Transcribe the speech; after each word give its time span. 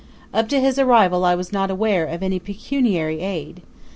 Up 0.33 0.49
to 0.49 0.59
his 0.59 0.79
arrival 0.79 1.23
I 1.25 1.35
was 1.35 1.53
not 1.53 1.69
aware 1.69 2.07
of 2.07 2.23
any 2.23 2.39
pecuniary 2.39 3.19
aid. 3.19 3.61